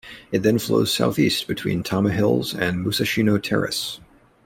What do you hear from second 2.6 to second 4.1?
Musashino Terrace.